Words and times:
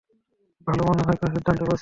ভালো, 0.67 0.81
মনে 0.89 1.01
হয় 1.05 1.17
কোনো 1.17 1.31
সিদ্ধান্তে 1.35 1.63
পৌঁছেছি। 1.63 1.79